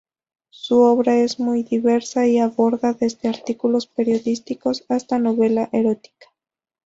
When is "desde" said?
2.93-3.29